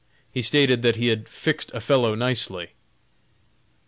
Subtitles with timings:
[0.33, 2.71] He stated that he had fixed a fellow nicely.